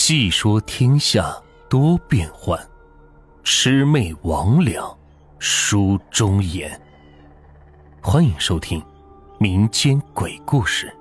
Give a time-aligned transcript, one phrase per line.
[0.00, 1.36] 细说天下
[1.68, 2.56] 多变幻，
[3.42, 4.96] 魑魅魍魉
[5.40, 6.80] 书中言。
[8.00, 8.80] 欢迎收听
[9.40, 10.96] 民间鬼故事。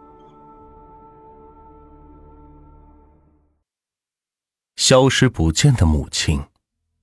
[4.78, 6.44] 消失不见的母亲，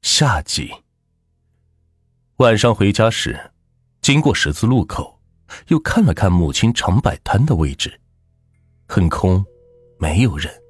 [0.02, 0.74] 下集。
[2.38, 3.52] 晚上回家时，
[4.02, 5.20] 经过十字路口，
[5.68, 8.00] 又看了看母亲常摆摊的位置，
[8.88, 9.46] 很空，
[9.96, 10.63] 没有人。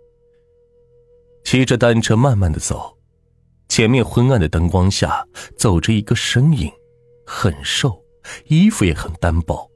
[1.45, 2.97] 骑着单车慢慢的走，
[3.69, 5.25] 前面昏暗的灯光下
[5.57, 6.73] 走着一个身影，
[7.27, 8.03] 很瘦，
[8.47, 9.71] 衣服也很单薄。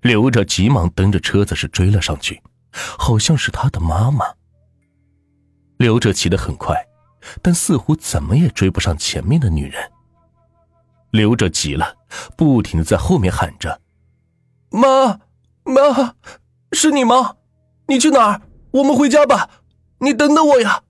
[0.00, 4.24] 刘着急忙蹬着车子是追了上去，好像是他的妈妈。
[5.76, 6.74] 刘着骑得很快，
[7.42, 9.92] 但似乎怎么也追不上前面的女人。
[11.10, 11.94] 刘着急了，
[12.36, 13.80] 不停的在后面喊着
[14.70, 15.20] ：“妈，
[15.62, 16.16] 妈，
[16.72, 17.36] 是你吗？
[17.86, 18.42] 你去哪儿？
[18.72, 19.60] 我们回家吧。”
[19.98, 20.82] 你等等我呀！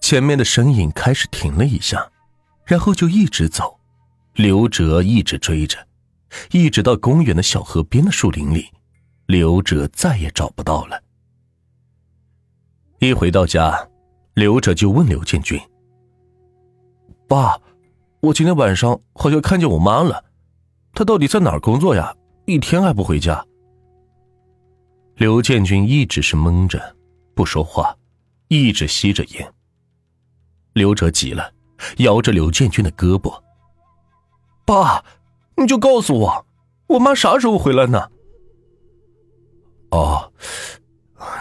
[0.00, 2.10] 前面的身影开始停了一下，
[2.64, 3.78] 然后就一直走。
[4.34, 5.76] 刘哲一直追着，
[6.52, 8.68] 一直到公园的小河边的树林里，
[9.26, 11.02] 刘哲再也找不到了。
[13.00, 13.88] 一回到家，
[14.34, 15.60] 刘哲就问刘建军
[17.28, 17.60] ：“爸，
[18.20, 20.24] 我今天晚上好像看见我妈了，
[20.94, 22.14] 她到底在哪儿工作呀？
[22.46, 23.44] 一天还不回家？”
[25.16, 26.96] 刘建军一直是蒙着。
[27.40, 27.96] 不说话，
[28.48, 29.54] 一直吸着烟。
[30.74, 31.50] 刘哲急了，
[31.96, 33.42] 摇着刘建军的胳膊
[34.66, 35.02] ：“爸，
[35.56, 36.46] 你就告诉我，
[36.86, 38.10] 我妈啥时候回来呢
[39.88, 40.30] ？”“哦，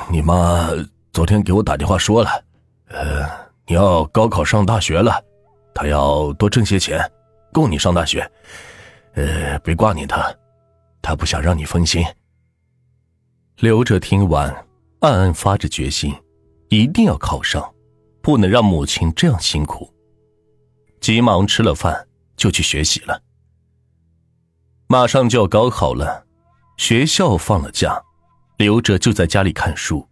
[0.09, 0.69] 你妈
[1.11, 2.45] 昨天给我打电话说了，
[2.87, 3.29] 呃，
[3.67, 5.21] 你要高考上大学了，
[5.75, 7.11] 她要多挣些钱，
[7.51, 8.21] 供你上大学。
[9.15, 10.33] 呃，别挂念她，
[11.01, 12.01] 她不想让你分心。”
[13.59, 14.68] 刘哲听完。
[14.99, 16.13] 暗暗发着决心，
[16.69, 17.73] 一定要考上，
[18.21, 19.93] 不能让母亲这样辛苦。
[20.99, 23.21] 急忙吃了饭就去学习了。
[24.87, 26.25] 马上就要高考了，
[26.75, 28.01] 学校放了假，
[28.57, 30.05] 刘哲就在家里看书。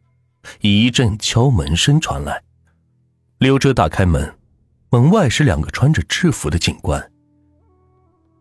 [0.61, 2.41] 一阵敲门声传来，
[3.39, 4.33] 刘哲打开门，
[4.89, 7.11] 门外是两个穿着制服的警官。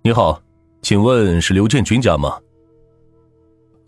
[0.03, 0.41] 你好，
[0.83, 2.39] 请问是刘建军家吗？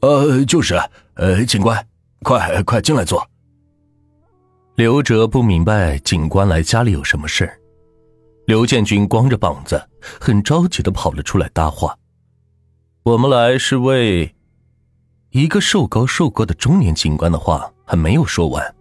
[0.00, 0.74] 呃，就是，
[1.14, 1.86] 呃，警官。
[2.22, 3.26] 快快进来坐。
[4.76, 7.50] 刘哲不明白警官来家里有什么事
[8.46, 9.82] 刘建军光着膀子，
[10.20, 11.96] 很着急的跑了出来搭话
[13.02, 14.34] ：“我们来是为……”
[15.30, 18.74] 一个瘦高瘦高的中年警官的话还没有说完，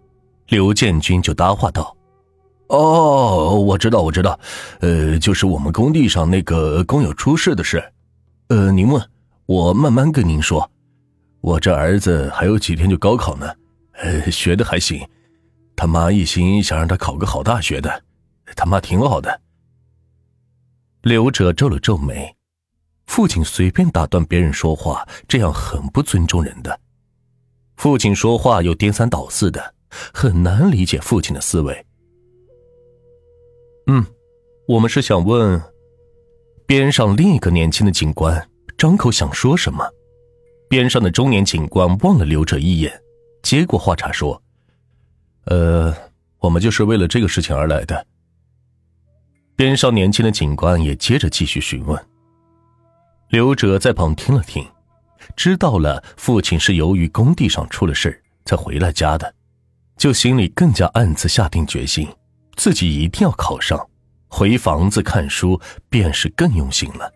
[0.48, 1.94] 刘建军就搭话道
[2.68, 4.38] ：“哦，我知道，我知道，
[4.80, 7.84] 呃，就是我们工地上那个工友出事的事，
[8.48, 9.06] 呃，您问，
[9.44, 10.68] 我慢慢跟您说。”
[11.48, 13.50] 我这儿子还有几天就高考呢，
[13.92, 15.08] 呃，学的还行，
[15.74, 18.02] 他妈一心想让他考个好大学的，
[18.54, 19.40] 他妈挺好的。
[21.00, 22.36] 刘哲皱了皱眉，
[23.06, 26.78] 父亲随便打断别人说话，这样很不尊重人的。
[27.78, 29.74] 父亲说话又颠三倒四的，
[30.12, 31.86] 很难理解父亲的思维。
[33.86, 34.04] 嗯，
[34.66, 35.58] 我们是想问，
[36.66, 39.90] 边上另一个年轻的警官张口想说什么。
[40.68, 43.00] 边上的中年警官望了刘哲一眼，
[43.42, 44.42] 接过话茬说
[45.46, 45.94] ：“呃，
[46.38, 48.06] 我们就是为了这个事情而来的。”
[49.56, 52.06] 边上年轻的警官也接着继续询问。
[53.30, 54.64] 刘哲在旁听了听，
[55.34, 59.34] 知道了父亲是由于工地上出了事才回来家的，
[59.96, 62.08] 就心里更加暗自下定决心，
[62.56, 63.88] 自己一定要考上，
[64.28, 67.12] 回房子看书便是更用心了。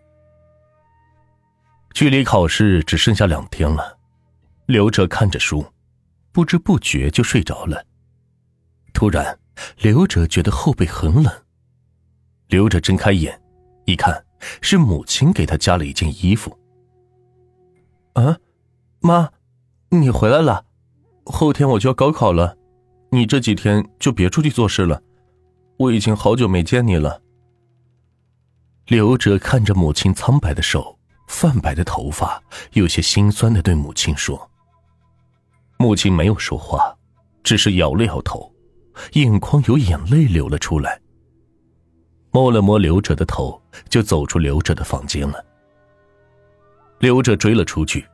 [1.93, 3.99] 距离考试只剩下两天了，
[4.65, 5.63] 刘哲看着书，
[6.31, 7.85] 不知不觉就睡着了。
[8.93, 9.37] 突然，
[9.77, 11.31] 刘哲觉得后背很冷，
[12.47, 13.39] 刘哲睁开眼，
[13.85, 14.25] 一看
[14.59, 16.57] 是母亲给他加了一件衣服。
[18.13, 18.37] 啊，
[18.99, 19.29] 妈，
[19.89, 20.65] 你回来了，
[21.25, 22.57] 后天我就要高考了，
[23.11, 24.99] 你这几天就别出去做事了，
[25.77, 27.21] 我已经好久没见你了。
[28.87, 30.97] 刘哲看着母亲苍白的手。
[31.33, 32.41] 泛白的头发，
[32.73, 34.49] 有些心酸的对母亲说
[35.77, 36.95] ：“母亲没有说话，
[37.43, 38.53] 只是摇了摇头，
[39.13, 41.01] 眼眶有眼泪流了出来。
[42.31, 43.59] 摸了摸刘哲的头，
[43.89, 45.43] 就走出刘哲的房间了。
[46.99, 48.07] 刘哲追了出去，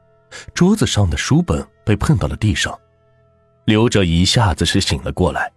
[0.54, 2.80] 桌子上的书本被碰到了地上，
[3.66, 5.51] 刘哲一下子是醒了过来，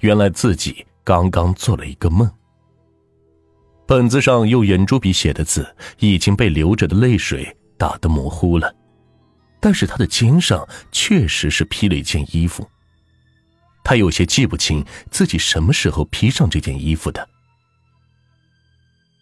[0.00, 2.30] 原来自己刚刚做了一个梦。”
[3.86, 8.74] 本子上用圆珠笔写的字已经被流着的泪水打得模糊了，
[9.60, 12.68] 但是他的肩上确实是披了一件衣服。
[13.84, 17.28] 他有些记不清自己什么时候披上这件衣服的。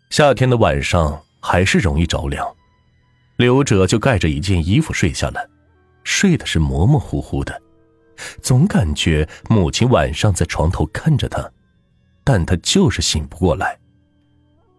[0.08, 2.46] 夏天的晚上还是容易着凉，
[3.36, 5.50] 刘哲就盖着一件衣服睡下了，
[6.04, 7.60] 睡的是模模糊糊的，
[8.40, 11.52] 总感觉母亲晚上在床头看着他，
[12.24, 13.78] 但他就是醒不过来。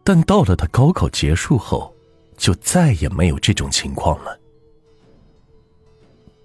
[0.06, 1.92] 但到了他高考结束后，
[2.38, 4.40] 就再也没有这种情况了。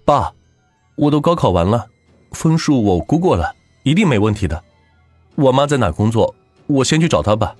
[0.03, 0.33] 爸，
[0.95, 1.87] 我都高考完了，
[2.31, 4.63] 分数我估过了，一定没问题的。
[5.35, 6.33] 我妈在哪工作？
[6.65, 7.55] 我先去找她吧。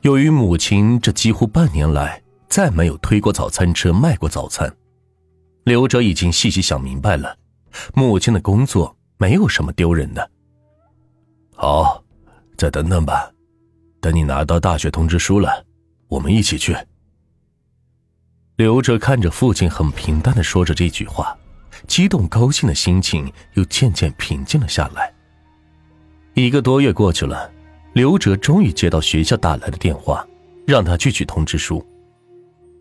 [0.00, 4.74] 由于母亲这几乎半年来再没有推过早餐车卖过早餐，
[5.64, 7.36] 刘哲已经细细想明白了，
[7.92, 10.30] 母亲的工作没有什么丢人的。
[11.54, 12.02] 好，
[12.56, 13.30] 再等等吧。
[14.00, 15.64] 等你拿到大学通知书了，
[16.08, 16.76] 我们一起去。
[18.56, 21.36] 刘哲看着父亲很平淡的说着这句话，
[21.86, 25.12] 激动高兴的心情又渐渐平静了下来。
[26.34, 27.50] 一个多月过去了，
[27.92, 30.26] 刘哲终于接到学校打来的电话，
[30.66, 31.84] 让他去取通知书。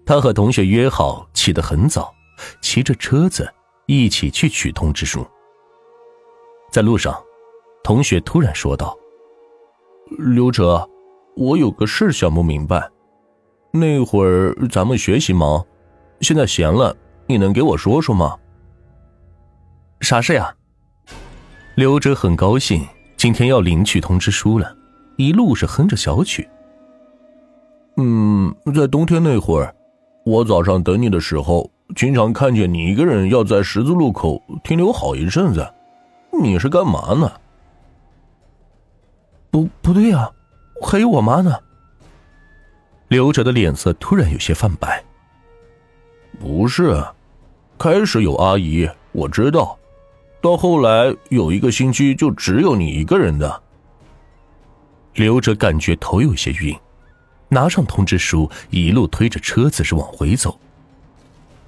[0.05, 2.13] 他和同学约好起得很早，
[2.61, 3.49] 骑着车子
[3.87, 5.25] 一起去取通知书。
[6.71, 7.17] 在路上，
[7.83, 8.97] 同学突然说道
[10.33, 10.87] ：“刘哲。”
[11.35, 12.89] 我有个事想不明白，
[13.71, 15.65] 那会儿咱们学习忙，
[16.21, 16.95] 现在闲了，
[17.27, 18.37] 你能给我说说吗？
[20.01, 20.53] 啥事呀？
[21.75, 22.85] 刘哲很高兴，
[23.15, 24.75] 今天要领取通知书了，
[25.15, 26.47] 一路是哼着小曲。
[27.97, 29.73] 嗯，在冬天那会儿，
[30.25, 35.65] 我早上等你的时候，经常看见你一个人要在十字路口停留好一阵子，
[36.41, 37.31] 你是干嘛呢？
[39.51, 40.29] 不，不对呀。
[40.81, 41.59] 还有我妈呢。
[43.07, 45.03] 刘哲的脸色突然有些泛白。
[46.39, 47.03] 不是，
[47.77, 49.77] 开始有阿姨，我知道，
[50.41, 53.61] 到后来有一个星期就只有你一个人的。
[55.15, 56.77] 刘哲感觉头有些晕，
[57.49, 60.57] 拿上通知书，一路推着车子是往回走。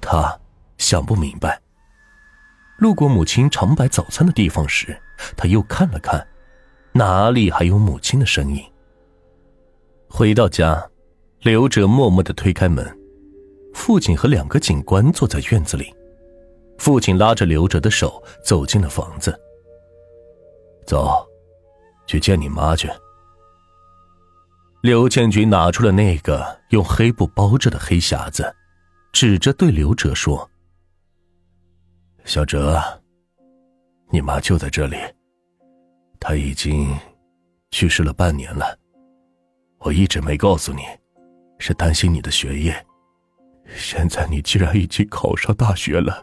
[0.00, 0.38] 他
[0.78, 1.60] 想不明白。
[2.78, 4.98] 路过母亲常摆早餐的地方时，
[5.36, 6.26] 他又看了看，
[6.92, 8.64] 哪里还有母亲的身影？
[10.14, 10.90] 回到家，
[11.40, 12.86] 刘哲默默的推开门，
[13.72, 15.90] 父亲和两个警官坐在院子里。
[16.76, 19.34] 父亲拉着刘哲的手走进了房子。
[20.86, 21.26] 走，
[22.06, 22.90] 去见你妈去。
[24.82, 28.54] 刘建军拿出了那个用黑布包着的黑匣子，
[29.12, 30.48] 指着对刘哲说
[32.26, 32.78] ：“小哲，
[34.10, 34.98] 你妈就在这里，
[36.20, 36.94] 她已经
[37.70, 38.78] 去世了半年了。”
[39.84, 40.82] 我一直没告诉你，
[41.58, 42.86] 是担心你的学业。
[43.74, 46.22] 现在你既然已经考上大学了，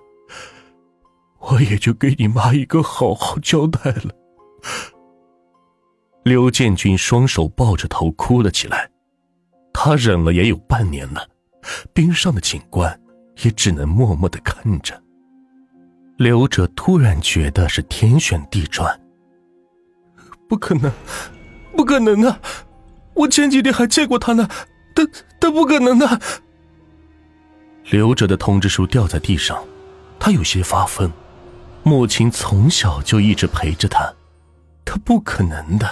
[1.40, 4.16] 我也就给你妈一个好好交代了。
[6.24, 8.90] 刘建军双手抱着头哭了起来，
[9.74, 11.28] 他忍了也有半年了，
[11.94, 13.00] 冰上的警官
[13.44, 15.02] 也只能默默的看着。
[16.18, 19.00] 刘哲突然觉得是天旋地转，
[20.48, 20.92] 不可能，
[21.76, 22.40] 不可能啊！
[23.20, 24.48] 我前几天还见过他呢，
[24.96, 25.06] 他
[25.40, 26.20] 他不可能的。
[27.90, 29.62] 留着的通知书掉在地上，
[30.20, 31.12] 他有些发疯。
[31.84, 34.14] 母亲从小就一直陪着他，
[34.86, 35.88] 他不可能的。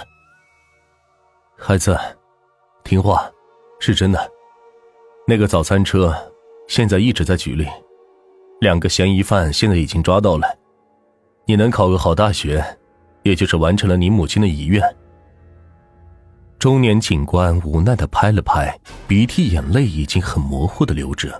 [1.58, 1.98] 孩子，
[2.84, 3.30] 听话，
[3.80, 4.32] 是真的。
[5.28, 6.16] 那个早餐车
[6.68, 7.68] 现在一直在局里，
[8.62, 10.48] 两个嫌疑犯现在已经抓到了。
[11.46, 12.64] 你能考个好大学，
[13.24, 14.82] 也就是完成了你母亲的遗愿。
[16.60, 18.76] 中年警官无奈的拍了拍
[19.08, 21.40] 鼻涕眼泪已经很模糊的刘哲。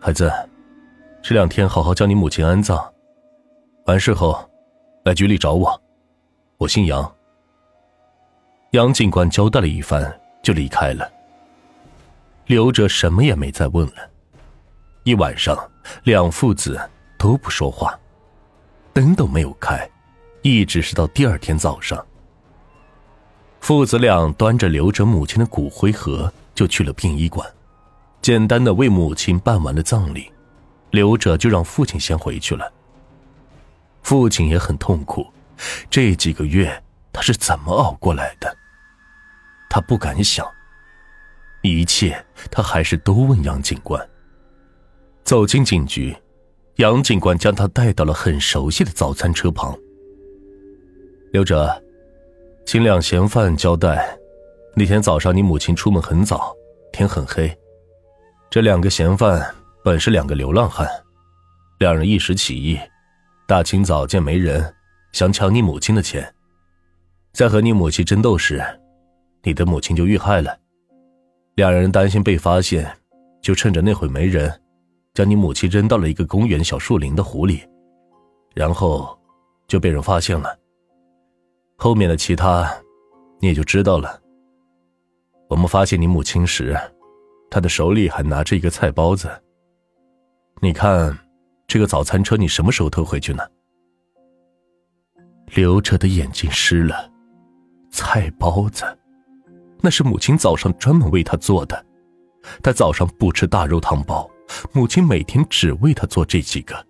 [0.00, 0.32] 孩子，
[1.22, 2.82] 这两天好好将你母亲安葬，
[3.84, 4.50] 完事后
[5.04, 5.80] 来局里找我。
[6.56, 7.14] 我姓杨。
[8.70, 11.06] 杨警官交代了一番，就离开了。
[12.46, 14.10] 刘哲什么也没再问了。
[15.04, 15.56] 一晚上，
[16.04, 16.80] 两父子
[17.18, 17.98] 都不说话，
[18.94, 19.86] 灯都没有开，
[20.40, 22.02] 一直是到第二天早上。
[23.62, 27.48] 父子俩端着留着母亲的骨灰盒就去了殡仪馆，
[28.20, 30.28] 简单的为母亲办完了葬礼，
[30.90, 32.70] 留着就让父亲先回去了。
[34.02, 35.24] 父亲也很痛苦，
[35.88, 38.52] 这几个月他是怎么熬过来的？
[39.70, 40.44] 他不敢想，
[41.62, 44.08] 一切他还是都问杨警官。
[45.22, 46.16] 走进警局，
[46.78, 49.78] 杨警官将他带到了很熟悉的早餐车旁。
[51.30, 51.80] 刘哲。
[52.64, 54.18] 请两嫌犯交代，
[54.74, 56.54] 那天早上你母亲出门很早，
[56.92, 57.54] 天很黑。
[58.48, 59.54] 这两个嫌犯
[59.84, 60.88] 本是两个流浪汉，
[61.78, 62.78] 两人一时起意，
[63.46, 64.74] 大清早见没人
[65.12, 66.26] 想抢你母亲的钱。
[67.32, 68.62] 在和你母亲争斗时，
[69.42, 70.56] 你的母亲就遇害了。
[71.56, 72.90] 两人担心被发现，
[73.42, 74.50] 就趁着那会没人，
[75.12, 77.62] 将你母亲扔到了一个公园小树林的湖里，
[78.54, 79.18] 然后
[79.66, 80.56] 就被人发现了。
[81.82, 82.72] 后面的其他，
[83.40, 84.22] 你也就知道了。
[85.48, 86.78] 我们发现你母亲时，
[87.50, 89.28] 她的手里还拿着一个菜包子。
[90.60, 91.18] 你看，
[91.66, 93.42] 这个早餐车你什么时候偷回去呢？
[95.56, 97.10] 刘哲的眼睛湿了。
[97.90, 98.84] 菜包子，
[99.80, 101.84] 那是母亲早上专门为他做的。
[102.62, 104.30] 他早上不吃大肉汤包，
[104.72, 106.86] 母亲每天只为他做这几个。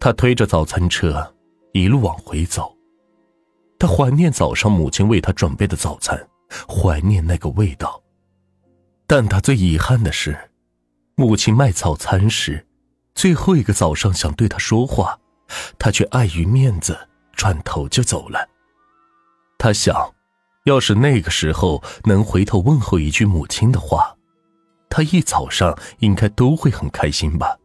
[0.00, 1.34] 他推着早餐车，
[1.72, 2.74] 一路往回走。
[3.78, 6.28] 他怀念早上母亲为他准备的早餐，
[6.68, 8.02] 怀念那个味道。
[9.06, 10.50] 但他最遗憾的是，
[11.14, 12.66] 母亲卖早餐时，
[13.14, 15.18] 最后一个早上想对他说话，
[15.78, 16.98] 他却碍于面子
[17.32, 18.48] 转头就走了。
[19.58, 20.12] 他想，
[20.64, 24.16] 要是那个时候能回头问候一句母亲的话，
[24.90, 27.56] 他一早上应该都会很开心吧。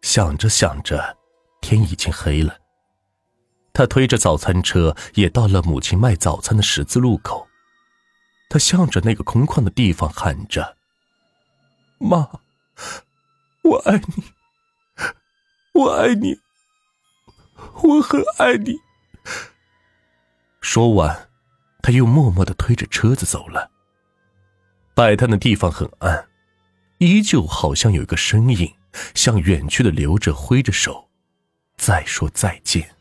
[0.00, 1.16] 想着想着，
[1.60, 2.56] 天已经黑了。
[3.78, 7.46] 他推着早餐车，也到了母亲卖早餐的十字路口。
[8.50, 10.76] 他向着那个空旷的地方喊着
[11.98, 12.28] ：“妈，
[13.62, 14.24] 我爱你，
[15.74, 16.40] 我爱你，
[17.84, 18.74] 我很爱你。”
[20.60, 21.28] 说完，
[21.80, 23.70] 他又默默的推着车子走了。
[24.92, 26.26] 摆摊的地方很暗，
[26.98, 28.74] 依旧好像有一个身影
[29.14, 31.08] 向远去的留着挥着手，
[31.76, 32.97] 再说再见。